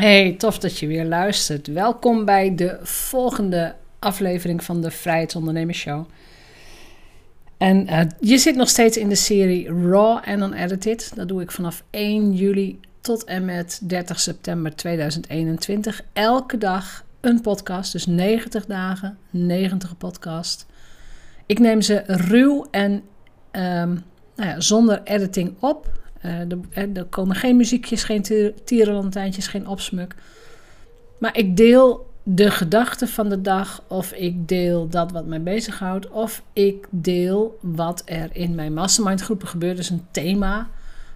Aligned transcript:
Hey, 0.00 0.32
tof 0.32 0.58
dat 0.58 0.78
je 0.78 0.86
weer 0.86 1.04
luistert. 1.04 1.66
Welkom 1.66 2.24
bij 2.24 2.54
de 2.54 2.78
volgende 2.82 3.74
aflevering 3.98 4.64
van 4.64 4.80
de 4.80 4.90
Vrijheidsondernemers 4.90 5.78
Show. 5.78 6.08
En 7.56 7.86
uh, 7.90 8.00
je 8.20 8.38
zit 8.38 8.56
nog 8.56 8.68
steeds 8.68 8.96
in 8.96 9.08
de 9.08 9.14
serie 9.14 9.66
Raw 9.66 10.18
en 10.24 10.42
Unedited. 10.42 11.12
Dat 11.14 11.28
doe 11.28 11.42
ik 11.42 11.50
vanaf 11.50 11.84
1 11.90 12.32
juli 12.32 12.80
tot 13.00 13.24
en 13.24 13.44
met 13.44 13.80
30 13.82 14.20
september 14.20 14.76
2021. 14.76 16.02
Elke 16.12 16.58
dag 16.58 17.04
een 17.20 17.40
podcast, 17.40 17.92
dus 17.92 18.06
90 18.06 18.66
dagen, 18.66 19.18
90 19.30 19.96
podcast. 19.96 20.66
Ik 21.46 21.58
neem 21.58 21.82
ze 21.82 22.02
ruw 22.06 22.66
en 22.70 22.92
um, 22.92 24.02
nou 24.36 24.50
ja, 24.50 24.60
zonder 24.60 25.00
editing 25.04 25.54
op. 25.58 25.98
Uh, 26.24 26.40
er, 26.40 26.58
er, 26.94 27.04
komen 27.04 27.36
geen 27.36 27.56
muziekjes, 27.56 28.04
geen 28.04 28.54
tierenlantijntjes, 28.64 29.46
geen 29.46 29.68
opsmuk. 29.68 30.14
Maar 31.18 31.36
ik 31.36 31.56
deel 31.56 32.06
de 32.22 32.50
gedachten 32.50 33.08
van 33.08 33.28
de 33.28 33.40
dag, 33.40 33.82
of 33.86 34.12
ik 34.12 34.48
deel 34.48 34.88
dat 34.88 35.12
wat 35.12 35.26
mij 35.26 35.42
bezighoudt, 35.42 36.10
of 36.10 36.42
ik 36.52 36.86
deel 36.90 37.58
wat 37.60 38.02
er 38.04 38.28
in 38.32 38.54
mijn 38.54 38.74
mastermind 38.74 39.20
groepen 39.20 39.48
gebeurt. 39.48 39.76
Dus 39.76 39.90
een 39.90 40.06
thema 40.10 40.68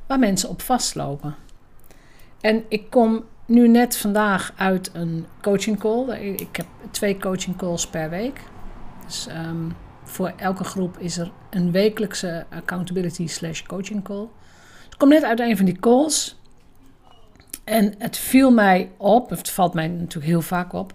waar 0.07 0.19
mensen 0.19 0.49
op 0.49 0.63
vastlopen. 0.63 1.35
En 2.41 2.65
ik 2.69 2.91
kom 2.91 3.25
nu 3.47 3.69
net 3.69 3.97
vandaag 3.97 4.53
uit 4.57 4.91
een 4.93 5.27
coaching 5.43 5.79
call. 5.79 6.11
Ik 6.37 6.57
heb 6.57 6.67
twee 6.91 7.19
coaching 7.19 7.57
calls 7.57 7.87
per 7.87 8.11
week. 8.11 8.41
Dus 9.07 9.27
um, 9.47 9.73
voor 10.05 10.33
elke 10.37 10.65
groep 10.65 10.99
is 10.99 11.19
er 11.19 11.31
een 11.51 11.71
wekelijkse 11.71 12.47
accountability 12.51 13.27
slash 13.27 13.63
coaching 13.63 14.05
call. 14.05 14.29
Kom 15.03 15.11
net 15.11 15.25
uit 15.25 15.41
een 15.41 15.57
van 15.57 15.67
die 15.67 15.79
calls. 15.79 16.37
En 17.65 17.95
het 17.99 18.17
viel 18.17 18.51
mij 18.51 18.91
op, 18.97 19.31
het 19.31 19.51
valt 19.51 19.75
mij 19.75 19.89
natuurlijk 19.89 20.27
heel 20.27 20.43
vaak 20.43 20.73
op. 20.73 20.95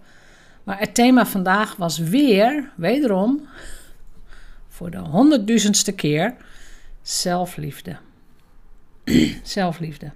Maar 0.63 0.79
het 0.79 0.93
thema 0.93 1.25
vandaag 1.25 1.75
was 1.75 1.97
weer, 1.97 2.71
wederom, 2.75 3.47
voor 4.67 4.91
de 4.91 4.97
honderdduizendste 4.97 5.91
keer, 5.91 6.35
zelfliefde. 7.01 7.97
zelfliefde. 9.43 10.11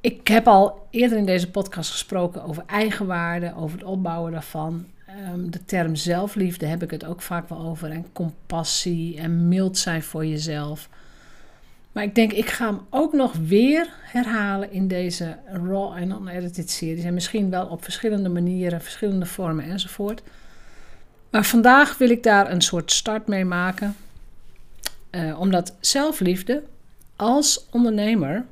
Ik 0.00 0.28
heb 0.28 0.46
al 0.46 0.86
eerder 0.90 1.18
in 1.18 1.26
deze 1.26 1.50
podcast 1.50 1.90
gesproken 1.90 2.44
over 2.44 2.62
eigenwaarde, 2.66 3.54
over 3.56 3.78
het 3.78 3.86
opbouwen 3.86 4.32
daarvan. 4.32 4.86
Um, 5.32 5.50
de 5.50 5.64
term 5.64 5.94
zelfliefde 5.94 6.66
heb 6.66 6.82
ik 6.82 6.90
het 6.90 7.04
ook 7.04 7.22
vaak 7.22 7.48
wel 7.48 7.60
over. 7.60 7.90
En 7.90 8.12
compassie 8.12 9.18
en 9.18 9.48
mild 9.48 9.78
zijn 9.78 10.02
voor 10.02 10.26
jezelf. 10.26 10.88
Maar 11.92 12.04
ik 12.04 12.14
denk, 12.14 12.32
ik 12.32 12.48
ga 12.48 12.66
hem 12.66 12.80
ook 12.90 13.12
nog 13.12 13.34
weer 13.34 13.88
herhalen 14.00 14.72
in 14.72 14.88
deze 14.88 15.36
Raw 15.46 15.96
en 15.96 16.10
Unedited 16.10 16.70
series. 16.70 17.04
En 17.04 17.14
misschien 17.14 17.50
wel 17.50 17.66
op 17.66 17.84
verschillende 17.84 18.28
manieren, 18.28 18.82
verschillende 18.82 19.26
vormen 19.26 19.64
enzovoort. 19.64 20.22
Maar 21.30 21.44
vandaag 21.44 21.98
wil 21.98 22.10
ik 22.10 22.22
daar 22.22 22.50
een 22.50 22.62
soort 22.62 22.92
start 22.92 23.26
mee 23.26 23.44
maken. 23.44 23.96
Uh, 25.10 25.40
omdat 25.40 25.76
zelfliefde 25.80 26.62
als 27.16 27.66
ondernemer 27.70 28.44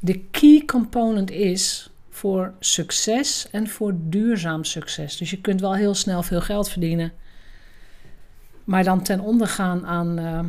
de 0.00 0.18
key 0.30 0.62
component 0.66 1.30
is 1.30 1.90
voor 2.10 2.52
succes 2.60 3.48
en 3.50 3.68
voor 3.68 3.94
duurzaam 3.96 4.64
succes. 4.64 5.16
Dus 5.16 5.30
je 5.30 5.40
kunt 5.40 5.60
wel 5.60 5.74
heel 5.74 5.94
snel 5.94 6.22
veel 6.22 6.40
geld 6.40 6.68
verdienen, 6.68 7.12
maar 8.64 8.84
dan 8.84 9.02
ten 9.02 9.20
onder 9.20 9.46
gaan 9.46 9.86
aan, 9.86 10.18
uh, 10.18 10.40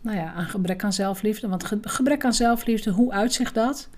nou 0.00 0.16
ja, 0.16 0.32
aan 0.32 0.48
gebrek 0.48 0.84
aan 0.84 0.92
zelfliefde. 0.92 1.48
Want 1.48 1.64
gebrek 1.82 2.24
aan 2.24 2.34
zelfliefde, 2.34 2.90
hoe 2.90 3.12
uitzicht 3.12 3.54
dat? 3.54 3.88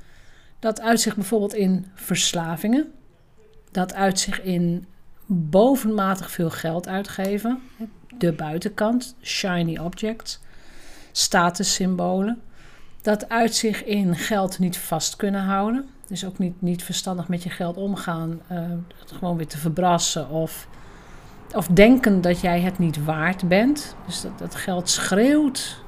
Dat 0.58 0.80
uitzicht 0.80 1.16
bijvoorbeeld 1.16 1.54
in 1.54 1.86
verslavingen. 1.94 2.92
Dat 3.70 3.94
uitzicht 3.94 4.44
in 4.44 4.86
bovenmatig 5.26 6.30
veel 6.30 6.50
geld 6.50 6.88
uitgeven. 6.88 7.62
De 8.18 8.32
buitenkant, 8.32 9.16
shiny 9.22 9.78
objects, 9.78 10.40
statussymbolen. 11.12 12.40
Dat 13.02 13.28
uitzicht 13.28 13.86
in 13.86 14.16
geld 14.16 14.58
niet 14.58 14.78
vast 14.78 15.16
kunnen 15.16 15.42
houden. 15.42 15.88
Dus 16.06 16.24
ook 16.24 16.38
niet, 16.38 16.62
niet 16.62 16.82
verstandig 16.82 17.28
met 17.28 17.42
je 17.42 17.50
geld 17.50 17.76
omgaan. 17.76 18.40
Het 18.98 19.12
gewoon 19.12 19.36
weer 19.36 19.46
te 19.46 19.58
verbrassen 19.58 20.28
of, 20.28 20.68
of 21.54 21.66
denken 21.66 22.20
dat 22.20 22.40
jij 22.40 22.60
het 22.60 22.78
niet 22.78 23.04
waard 23.04 23.48
bent. 23.48 23.96
Dus 24.06 24.20
dat, 24.20 24.38
dat 24.38 24.54
geld 24.54 24.88
schreeuwt 24.88 25.81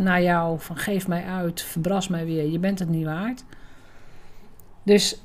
naar 0.00 0.22
jou 0.22 0.60
van 0.60 0.76
geef 0.76 1.08
mij 1.08 1.24
uit, 1.24 1.62
verbras 1.62 2.08
mij 2.08 2.24
weer, 2.24 2.50
je 2.50 2.58
bent 2.58 2.78
het 2.78 2.88
niet 2.88 3.04
waard. 3.04 3.44
Dus 4.82 5.22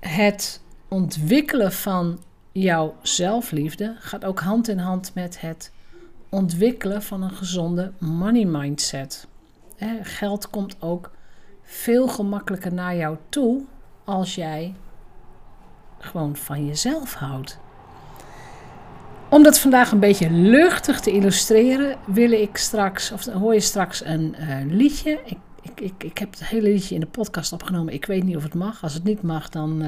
het 0.00 0.62
ontwikkelen 0.88 1.72
van 1.72 2.18
jouw 2.52 2.94
zelfliefde 3.02 3.96
gaat 3.98 4.24
ook 4.24 4.40
hand 4.40 4.68
in 4.68 4.78
hand 4.78 5.14
met 5.14 5.40
het 5.40 5.72
ontwikkelen 6.28 7.02
van 7.02 7.22
een 7.22 7.30
gezonde 7.30 7.92
money 7.98 8.44
mindset. 8.44 9.26
geld 10.02 10.50
komt 10.50 10.82
ook 10.82 11.10
veel 11.62 12.08
gemakkelijker 12.08 12.74
naar 12.74 12.96
jou 12.96 13.16
toe 13.28 13.64
als 14.04 14.34
jij 14.34 14.74
gewoon 15.98 16.36
van 16.36 16.66
jezelf 16.66 17.14
houdt. 17.14 17.58
Om 19.30 19.42
dat 19.42 19.58
vandaag 19.58 19.92
een 19.92 20.00
beetje 20.00 20.30
luchtig 20.30 21.00
te 21.00 21.10
illustreren, 21.10 21.96
wil 22.06 22.30
ik 22.30 22.56
straks, 22.56 23.12
of 23.12 23.26
hoor 23.26 23.54
je 23.54 23.60
straks 23.60 24.04
een 24.04 24.34
uh, 24.40 24.56
liedje. 24.66 25.18
Ik, 25.24 25.38
ik, 25.62 25.80
ik, 25.80 26.04
ik 26.04 26.18
heb 26.18 26.30
het 26.30 26.44
hele 26.44 26.68
liedje 26.68 26.94
in 26.94 27.00
de 27.00 27.06
podcast 27.06 27.52
opgenomen. 27.52 27.94
Ik 27.94 28.04
weet 28.04 28.24
niet 28.24 28.36
of 28.36 28.42
het 28.42 28.54
mag. 28.54 28.82
Als 28.82 28.94
het 28.94 29.04
niet 29.04 29.22
mag, 29.22 29.48
dan, 29.48 29.82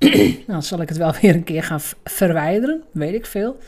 uh, 0.00 0.34
dan 0.46 0.62
zal 0.62 0.80
ik 0.80 0.88
het 0.88 0.98
wel 0.98 1.12
weer 1.20 1.34
een 1.34 1.44
keer 1.44 1.62
gaan 1.62 1.80
verwijderen. 2.04 2.82
Weet 2.92 3.14
ik 3.14 3.26
veel. 3.26 3.58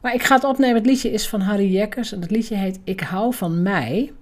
Maar 0.00 0.14
ik 0.14 0.22
ga 0.22 0.34
het 0.34 0.44
opnemen. 0.44 0.76
Het 0.76 0.86
liedje 0.86 1.10
is 1.10 1.28
van 1.28 1.40
Harry 1.40 1.72
Jekkers. 1.72 2.12
En 2.12 2.20
het 2.20 2.30
liedje 2.30 2.56
heet 2.56 2.78
Ik 2.84 3.00
hou 3.00 3.34
van 3.34 3.62
mij. 3.62 4.12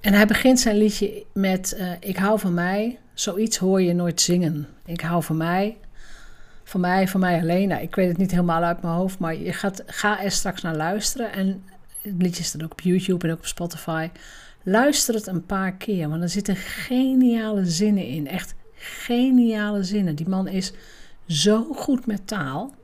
En 0.00 0.12
hij 0.12 0.26
begint 0.26 0.60
zijn 0.60 0.76
liedje 0.76 1.24
met 1.32 1.76
uh, 1.78 1.92
Ik 2.00 2.16
hou 2.16 2.38
van 2.38 2.54
mij. 2.54 2.98
Zoiets 3.14 3.56
hoor 3.56 3.82
je 3.82 3.94
nooit 3.94 4.20
zingen. 4.20 4.68
Ik 4.84 5.00
hou 5.00 5.22
van 5.22 5.36
mij. 5.36 5.76
Van 6.70 6.80
mij, 6.80 7.08
van 7.08 7.20
mij 7.20 7.40
alleen. 7.40 7.68
Nou, 7.68 7.82
ik 7.82 7.94
weet 7.94 8.08
het 8.08 8.16
niet 8.16 8.30
helemaal 8.30 8.62
uit 8.62 8.82
mijn 8.82 8.94
hoofd. 8.94 9.18
Maar 9.18 9.36
je 9.36 9.52
gaat, 9.52 9.82
ga 9.86 10.22
er 10.22 10.30
straks 10.30 10.62
naar 10.62 10.76
luisteren. 10.76 11.32
En 11.32 11.64
het 12.02 12.22
liedje 12.22 12.44
staat 12.44 12.62
ook 12.62 12.72
op 12.72 12.80
YouTube 12.80 13.26
en 13.26 13.32
ook 13.32 13.38
op 13.38 13.46
Spotify. 13.46 14.08
Luister 14.62 15.14
het 15.14 15.26
een 15.26 15.46
paar 15.46 15.72
keer. 15.72 16.08
Want 16.08 16.22
er 16.22 16.28
zitten 16.28 16.56
geniale 16.56 17.64
zinnen 17.64 18.06
in. 18.06 18.28
Echt 18.28 18.54
geniale 18.74 19.82
zinnen. 19.82 20.14
Die 20.14 20.28
man 20.28 20.48
is 20.48 20.72
zo 21.26 21.72
goed 21.74 22.06
met 22.06 22.26
taal. 22.26 22.74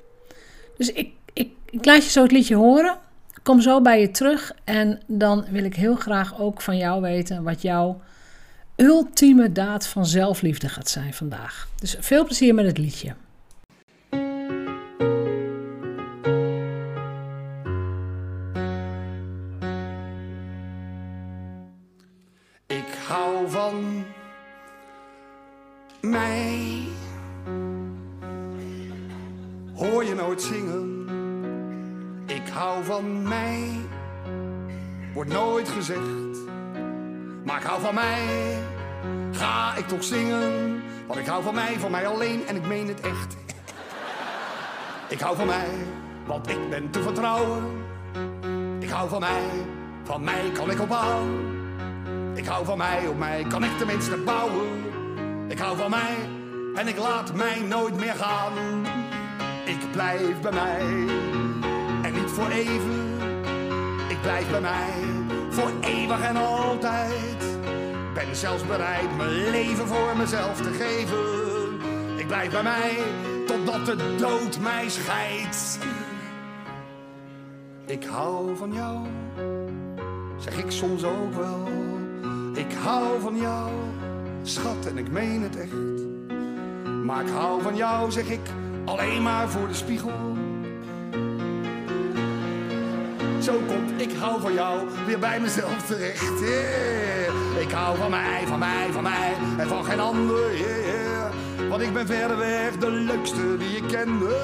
Dus 0.76 0.92
ik, 0.92 1.10
ik, 1.32 1.50
ik 1.70 1.84
laat 1.84 2.04
je 2.04 2.10
zo 2.10 2.22
het 2.22 2.32
liedje 2.32 2.54
horen 2.54 2.98
kom 3.42 3.60
zo 3.60 3.80
bij 3.80 4.00
je 4.00 4.10
terug 4.10 4.52
en 4.64 5.00
dan 5.06 5.44
wil 5.50 5.64
ik 5.64 5.74
heel 5.74 5.96
graag 5.96 6.40
ook 6.40 6.60
van 6.60 6.76
jou 6.76 7.00
weten 7.00 7.42
wat 7.42 7.62
jouw 7.62 8.00
ultieme 8.76 9.52
daad 9.52 9.86
van 9.86 10.06
zelfliefde 10.06 10.68
gaat 10.68 10.88
zijn 10.88 11.14
vandaag. 11.14 11.68
Dus 11.80 11.96
veel 12.00 12.24
plezier 12.24 12.54
met 12.54 12.66
het 12.66 12.78
liedje. 12.78 13.14
Van 23.70 24.04
mij. 26.00 26.88
Hoor 29.74 30.04
je 30.04 30.14
nooit 30.14 30.42
zingen? 30.42 30.96
hou 32.56 32.84
van 32.84 33.28
mij. 33.28 33.70
Wordt 35.14 35.32
nooit 35.32 35.68
gezegd, 35.68 36.38
maar 37.44 37.60
ik 37.60 37.66
hou 37.66 37.80
van 37.80 37.94
mij. 37.94 38.24
Ga 39.32 39.74
ik 39.76 39.88
toch 39.88 40.04
zingen, 40.04 40.82
want 41.06 41.20
ik 41.20 41.26
hou 41.26 41.42
van 41.42 41.54
mij, 41.54 41.78
van 41.78 41.90
mij 41.90 42.06
alleen 42.06 42.46
en 42.46 42.56
ik 42.56 42.66
meen 42.66 42.88
het 42.88 43.00
echt. 43.00 43.36
Ik 45.08 45.20
hou 45.20 45.36
van 45.36 45.46
mij, 45.46 45.68
want 46.26 46.48
ik 46.48 46.70
ben 46.70 46.90
te 46.90 47.02
vertrouwen. 47.02 47.64
Ik 48.78 48.88
hou 48.88 49.08
van 49.08 49.20
mij, 49.20 49.42
van 50.04 50.24
mij 50.24 50.50
kan 50.52 50.70
ik 50.70 50.80
opbouwen. 50.80 51.55
Ik 52.36 52.46
hou 52.46 52.64
van 52.64 52.78
mij, 52.78 53.08
op 53.08 53.18
mij 53.18 53.44
kan 53.48 53.64
ik 53.64 53.78
tenminste 53.78 54.16
bouwen. 54.16 54.84
Ik 55.48 55.58
hou 55.58 55.76
van 55.76 55.90
mij 55.90 56.16
en 56.74 56.88
ik 56.88 56.96
laat 56.96 57.34
mij 57.34 57.60
nooit 57.60 57.96
meer 57.96 58.14
gaan. 58.14 58.52
Ik 59.64 59.92
blijf 59.92 60.40
bij 60.40 60.52
mij 60.52 61.06
voor 62.36 62.50
even. 62.50 63.18
Ik 64.08 64.20
blijf 64.20 64.50
bij 64.50 64.60
mij 64.60 64.92
voor 65.50 65.70
eeuwig 65.80 66.20
en 66.20 66.36
altijd. 66.36 67.58
Ben 68.14 68.36
zelfs 68.36 68.66
bereid 68.66 69.16
mijn 69.16 69.50
leven 69.50 69.86
voor 69.86 70.16
mezelf 70.16 70.60
te 70.60 70.72
geven. 70.72 71.80
Ik 72.18 72.26
blijf 72.26 72.50
bij 72.50 72.62
mij 72.62 72.96
totdat 73.46 73.86
de 73.86 74.16
dood 74.16 74.58
mij 74.58 74.88
scheidt. 74.88 75.78
Ik 77.86 78.04
hou 78.04 78.56
van 78.56 78.72
jou, 78.72 79.06
zeg 80.36 80.58
ik 80.58 80.70
soms 80.70 81.04
ook 81.04 81.34
wel. 81.34 81.95
Ik 82.68 82.76
hou 82.82 83.20
van 83.20 83.36
jou, 83.36 83.70
schat, 84.42 84.86
en 84.86 84.98
ik 84.98 85.10
meen 85.10 85.42
het 85.42 85.56
echt. 85.56 86.04
Maar 87.04 87.22
ik 87.22 87.30
hou 87.30 87.62
van 87.62 87.76
jou, 87.76 88.10
zeg 88.10 88.28
ik, 88.28 88.40
alleen 88.84 89.22
maar 89.22 89.48
voor 89.48 89.68
de 89.68 89.74
spiegel. 89.74 90.12
Zo 93.40 93.52
komt 93.66 94.00
ik 94.00 94.12
hou 94.18 94.40
van 94.40 94.52
jou 94.54 94.80
weer 95.06 95.18
bij 95.18 95.40
mezelf 95.40 95.86
terecht. 95.86 96.40
Ik 97.60 97.70
hou 97.70 97.96
van 97.96 98.10
mij, 98.10 98.42
van 98.46 98.58
mij, 98.58 98.88
van 98.92 99.02
mij 99.02 99.32
en 99.58 99.68
van 99.68 99.84
geen 99.84 100.00
ander. 100.00 100.56
Yeah. 100.56 101.68
Want 101.68 101.82
ik 101.82 101.92
ben 101.92 102.06
verder 102.06 102.36
weg 102.36 102.76
de 102.76 102.90
leukste 102.90 103.56
die 103.56 103.76
ik 103.76 103.88
kende. 103.88 104.36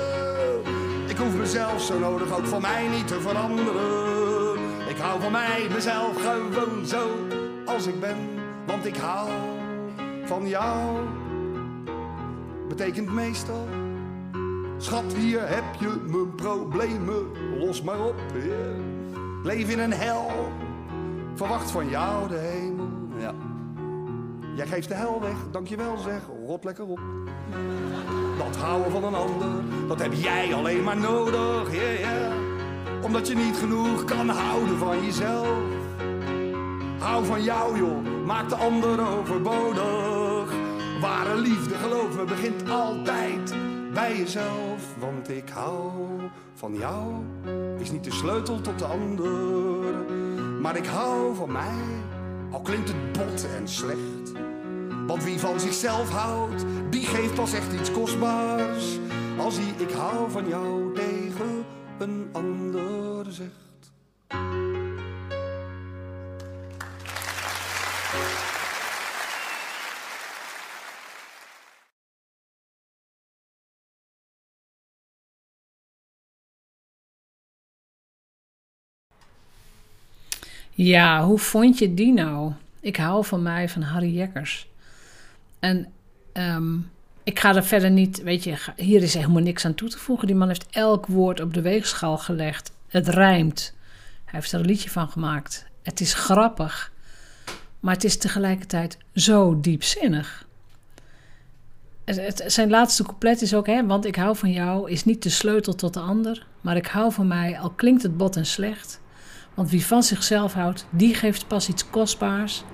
Ik 1.06 1.16
hoef 1.16 1.34
mezelf 1.34 1.82
zo 1.82 1.98
nodig 1.98 2.36
ook 2.36 2.46
van 2.46 2.60
mij 2.60 2.88
niet 2.88 3.08
te 3.08 3.20
veranderen. 3.20 4.58
Ik 4.88 4.98
hou 4.98 5.20
van 5.20 5.32
mij, 5.32 5.66
mezelf 5.74 6.16
gewoon 6.16 6.86
zo 6.86 7.08
als 7.72 7.86
ik 7.86 8.00
ben. 8.00 8.16
Want 8.66 8.86
ik 8.86 8.96
hou 8.96 9.30
van 10.24 10.48
jou. 10.48 10.98
Betekent 12.68 13.12
meestal 13.12 13.68
Schat, 14.82 15.12
hier 15.16 15.48
heb 15.48 15.64
je 15.78 16.00
mijn 16.06 16.34
problemen, 16.34 17.26
los 17.58 17.82
maar 17.82 18.00
op. 18.00 18.14
Leef 19.42 19.70
in 19.70 19.78
een 19.78 19.92
hel, 19.92 20.30
verwacht 21.34 21.70
van 21.70 21.88
jou 21.88 22.28
de 22.28 22.38
hemel. 22.38 22.88
Ja. 23.18 23.34
Jij 24.54 24.66
geeft 24.66 24.88
de 24.88 24.94
hel 24.94 25.20
weg, 25.20 25.36
dankjewel 25.50 25.96
zeg, 25.96 26.22
rot 26.46 26.64
lekker 26.64 26.84
op. 26.84 27.00
Dat 28.38 28.56
houden 28.56 28.92
van 28.92 29.04
een 29.04 29.14
ander, 29.14 29.48
dat 29.88 30.02
heb 30.02 30.12
jij 30.12 30.54
alleen 30.54 30.82
maar 30.82 30.96
nodig. 30.96 31.68
Omdat 33.02 33.28
je 33.28 33.34
niet 33.34 33.56
genoeg 33.56 34.04
kan 34.04 34.28
houden 34.28 34.78
van 34.78 35.04
jezelf. 35.04 35.81
Hou 37.02 37.24
van 37.24 37.42
jou 37.42 37.78
joh, 37.78 38.24
maak 38.26 38.48
de 38.48 38.54
ander 38.54 39.08
overbodig. 39.08 40.54
Ware 41.00 41.36
liefde, 41.36 41.74
geloof 41.74 42.16
me, 42.16 42.24
begint 42.24 42.70
altijd 42.70 43.54
bij 43.92 44.16
jezelf, 44.16 44.96
want 44.98 45.28
ik 45.28 45.48
hou 45.48 45.90
van 46.54 46.74
jou. 46.74 47.12
Is 47.78 47.90
niet 47.90 48.04
de 48.04 48.12
sleutel 48.12 48.60
tot 48.60 48.78
de 48.78 48.84
ander, 48.84 49.94
maar 50.60 50.76
ik 50.76 50.86
hou 50.86 51.34
van 51.34 51.52
mij. 51.52 52.02
Al 52.50 52.60
klinkt 52.60 52.88
het 52.88 53.12
bot 53.12 53.46
en 53.56 53.68
slecht. 53.68 54.32
Want 55.06 55.24
wie 55.24 55.38
van 55.38 55.60
zichzelf 55.60 56.10
houdt, 56.10 56.64
die 56.90 57.06
geeft 57.06 57.34
pas 57.34 57.52
echt 57.52 57.72
iets 57.72 57.92
kostbaars. 57.92 58.98
Als 59.38 59.56
hij 59.56 59.86
ik 59.86 59.92
hou 59.92 60.30
van 60.30 60.48
jou 60.48 60.94
tegen 60.94 61.64
een 61.98 62.28
ander 62.32 63.32
zegt. 63.32 63.61
Ja, 80.74 81.24
hoe 81.24 81.38
vond 81.38 81.78
je 81.78 81.94
die 81.94 82.12
nou? 82.12 82.52
Ik 82.80 82.96
hou 82.96 83.24
van 83.24 83.42
mij 83.42 83.68
van 83.68 83.82
Harry 83.82 84.14
Jekkers. 84.14 84.68
En 85.58 85.92
ehm, 86.32 86.78
ik 87.22 87.40
ga 87.40 87.54
er 87.54 87.64
verder 87.64 87.90
niet, 87.90 88.22
weet 88.22 88.44
je, 88.44 88.56
hier 88.76 89.02
is 89.02 89.14
helemaal 89.14 89.42
niks 89.42 89.64
aan 89.64 89.74
toe 89.74 89.88
te 89.88 89.98
voegen. 89.98 90.26
Die 90.26 90.36
man 90.36 90.48
heeft 90.48 90.66
elk 90.70 91.06
woord 91.06 91.40
op 91.40 91.54
de 91.54 91.60
weegschaal 91.60 92.18
gelegd. 92.18 92.72
Het 92.88 93.08
rijmt. 93.08 93.74
Hij 94.24 94.40
heeft 94.40 94.52
er 94.52 94.60
een 94.60 94.66
liedje 94.66 94.90
van 94.90 95.08
gemaakt. 95.08 95.66
Het 95.82 96.00
is 96.00 96.14
grappig, 96.14 96.92
maar 97.80 97.94
het 97.94 98.04
is 98.04 98.16
tegelijkertijd 98.16 98.98
zo 99.14 99.60
diepzinnig. 99.60 100.46
Het, 102.04 102.44
zijn 102.46 102.70
laatste 102.70 103.02
couplet 103.02 103.42
is 103.42 103.54
ook, 103.54 103.66
hè, 103.66 103.86
want 103.86 104.06
ik 104.06 104.16
hou 104.16 104.36
van 104.36 104.52
jou, 104.52 104.90
is 104.90 105.04
niet 105.04 105.22
de 105.22 105.28
sleutel 105.28 105.74
tot 105.74 105.94
de 105.94 106.00
ander, 106.00 106.46
maar 106.60 106.76
ik 106.76 106.86
hou 106.86 107.12
van 107.12 107.26
mij, 107.26 107.58
al 107.58 107.70
klinkt 107.70 108.02
het 108.02 108.16
bot 108.16 108.36
en 108.36 108.46
slecht. 108.46 109.00
Want 109.54 109.70
wie 109.70 109.86
van 109.86 110.02
zichzelf 110.02 110.52
houdt, 110.52 110.86
die 110.90 111.14
geeft 111.14 111.46
pas 111.46 111.68
iets 111.68 111.90
kostbaars 111.90 112.64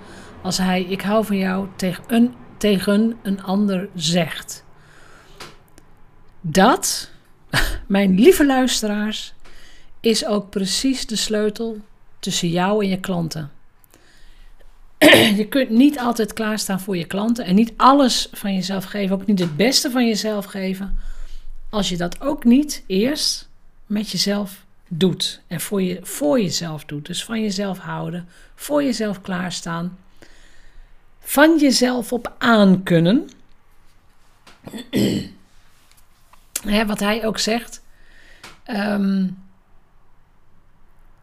als 0.43 0.59
hij 0.59 0.83
ik 0.83 1.01
hou 1.01 1.25
van 1.25 1.37
jou 1.37 1.69
tegen 1.77 2.05
een, 2.07 2.35
tegen 2.57 3.17
een 3.23 3.43
ander 3.43 3.89
zegt. 3.95 4.65
Dat, 6.41 7.11
mijn 7.87 8.15
lieve 8.15 8.47
luisteraars, 8.47 9.35
is 10.01 10.27
ook 10.27 10.51
precies 10.51 11.07
de 11.07 11.17
sleutel 11.17 11.81
tussen 12.19 12.49
jou 12.49 12.85
en 12.85 12.91
je 12.91 13.01
klanten. 13.01 13.51
Je 15.37 15.47
kunt 15.49 15.71
niet 15.71 15.99
altijd 15.99 16.33
klaarstaan 16.33 16.81
voor 16.81 16.97
je 16.97 17.05
klanten 17.05 17.45
en 17.45 17.55
niet 17.55 17.73
alles 17.77 18.29
van 18.33 18.55
jezelf 18.55 18.85
geven, 18.85 19.15
ook 19.15 19.27
niet 19.27 19.39
het 19.39 19.57
beste 19.57 19.91
van 19.91 20.07
jezelf 20.07 20.45
geven, 20.45 20.99
als 21.71 21.89
je 21.89 21.97
dat 21.97 22.21
ook 22.21 22.45
niet 22.45 22.85
eerst 22.87 23.49
met 23.87 24.11
jezelf 24.11 24.67
doet. 24.89 25.41
En 25.47 25.61
voor, 25.61 25.83
je, 25.83 25.99
voor 26.03 26.41
jezelf 26.41 26.85
doet. 26.85 27.07
Dus 27.07 27.25
van 27.25 27.41
jezelf 27.41 27.79
houden, 27.79 28.29
voor 28.55 28.83
jezelf 28.83 29.21
klaarstaan. 29.21 29.99
Van 31.21 31.59
jezelf 31.59 32.13
op 32.13 32.35
aankunnen. 32.39 33.29
Hè, 36.63 36.87
wat 36.87 37.01
hij 37.01 37.27
ook 37.27 37.39
zegt. 37.39 37.83
Ehm, 38.65 39.27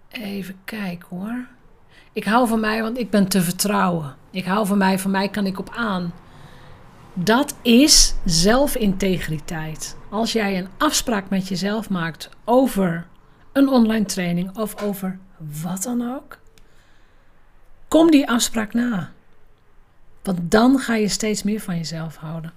even 0.10 0.56
kijken 0.66 1.08
hoor. 1.10 1.46
Ik 2.14 2.24
hou 2.24 2.48
van 2.48 2.60
mij, 2.60 2.82
want 2.82 2.98
ik 2.98 3.10
ben 3.10 3.28
te 3.28 3.42
vertrouwen. 3.42 4.16
Ik 4.32 4.46
hou 4.46 4.68
van 4.68 4.78
mij, 4.78 5.00
van 5.00 5.12
mij 5.12 5.30
kan 5.30 5.46
ik 5.46 5.60
op 5.60 5.70
aan. 5.76 6.14
Dat 7.14 7.56
is 7.62 8.16
zelfintegriteit. 8.26 9.98
Als 10.10 10.32
jij 10.32 10.58
een 10.58 10.68
afspraak 10.78 11.30
met 11.30 11.48
jezelf 11.48 11.90
maakt 11.90 12.30
over 12.44 13.08
een 13.56 13.70
online 13.70 14.06
training 14.06 14.58
of 14.58 14.82
over 14.82 15.18
wat 15.62 15.84
dan 15.84 16.14
ook. 16.16 16.40
Kom 17.88 18.12
die 18.12 18.30
afspraak 18.30 18.74
na. 18.74 19.12
Want 20.24 20.40
dan 20.52 20.80
ga 20.80 20.96
je 20.96 21.08
steeds 21.08 21.44
meer 21.44 21.60
van 21.60 21.78
jezelf 21.78 22.16
houden. 22.16 22.54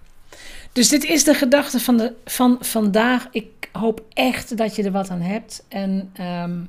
Dus 0.72 0.88
dit 0.88 1.04
is 1.04 1.24
de 1.24 1.34
gedachte 1.34 1.80
van, 1.80 1.96
de, 1.96 2.14
van 2.24 2.56
vandaag. 2.60 3.28
Ik 3.30 3.68
hoop 3.72 4.04
echt 4.12 4.56
dat 4.56 4.76
je 4.76 4.82
er 4.82 4.90
wat 4.90 5.10
aan 5.10 5.20
hebt. 5.20 5.64
En 5.68 6.10
ehm, 6.12 6.60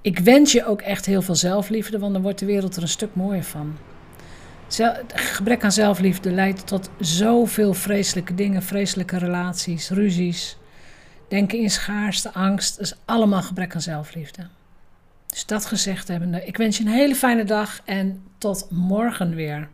ik 0.00 0.18
wens 0.18 0.52
je 0.52 0.66
ook 0.66 0.80
echt 0.80 1.06
heel 1.06 1.22
veel 1.22 1.34
zelfliefde, 1.34 1.98
want 1.98 2.12
dan 2.12 2.22
wordt 2.22 2.38
de 2.38 2.46
wereld 2.46 2.76
er 2.76 2.82
een 2.82 2.88
stuk 2.88 3.14
mooier 3.14 3.44
van. 3.44 3.76
gebrek 5.14 5.64
aan 5.64 5.72
zelfliefde 5.72 6.30
leidt 6.30 6.66
tot 6.66 6.90
zoveel 7.00 7.74
vreselijke 7.74 8.34
dingen, 8.34 8.62
vreselijke 8.62 9.18
relaties, 9.18 9.90
ruzies. 9.90 10.56
Denken 11.34 11.58
in 11.58 11.70
schaarste, 11.70 12.32
angst, 12.32 12.80
is 12.80 12.94
allemaal 13.04 13.42
gebrek 13.42 13.74
aan 13.74 13.80
zelfliefde. 13.80 14.46
Dus 15.26 15.46
dat 15.46 15.66
gezegd 15.66 16.08
hebbende, 16.08 16.44
ik 16.44 16.56
wens 16.56 16.78
je 16.78 16.84
een 16.84 16.90
hele 16.90 17.14
fijne 17.14 17.44
dag 17.44 17.80
en 17.84 18.22
tot 18.38 18.66
morgen 18.70 19.34
weer. 19.34 19.68